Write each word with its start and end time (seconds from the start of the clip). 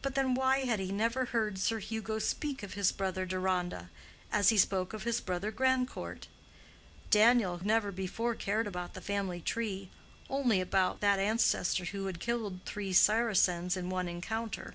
But 0.00 0.14
then, 0.14 0.34
why 0.34 0.58
had 0.60 0.78
he 0.78 0.92
never 0.92 1.24
heard 1.24 1.58
Sir 1.58 1.80
Hugo 1.80 2.20
speak 2.20 2.62
of 2.62 2.74
his 2.74 2.92
brother 2.92 3.26
Deronda, 3.26 3.90
as 4.30 4.50
he 4.50 4.56
spoke 4.56 4.92
of 4.92 5.02
his 5.02 5.20
brother 5.20 5.50
Grandcourt? 5.50 6.28
Daniel 7.10 7.56
had 7.58 7.66
never 7.66 7.90
before 7.90 8.36
cared 8.36 8.68
about 8.68 8.94
the 8.94 9.00
family 9.00 9.40
tree—only 9.40 10.60
about 10.60 11.00
that 11.00 11.18
ancestor 11.18 11.86
who 11.86 12.06
had 12.06 12.20
killed 12.20 12.60
three 12.64 12.92
Saracens 12.92 13.76
in 13.76 13.90
one 13.90 14.06
encounter. 14.06 14.72